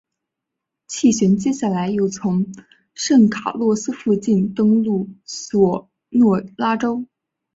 [0.87, 2.47] 气旋接下来又从
[2.95, 7.05] 圣卡洛斯附近登陆索诺拉州。